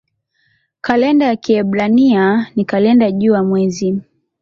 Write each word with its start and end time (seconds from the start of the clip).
Kalenda 0.81 1.25
ya 1.25 1.35
Kiebrania 1.35 2.47
ni 2.55 2.65
kalenda 2.65 3.11
jua-mwezi. 3.11 4.01